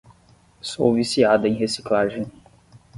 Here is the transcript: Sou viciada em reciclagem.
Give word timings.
Sou 0.63 0.95
viciada 0.95 1.47
em 1.47 1.53
reciclagem. 1.53 2.25